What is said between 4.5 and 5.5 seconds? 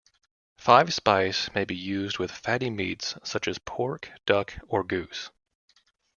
or goose.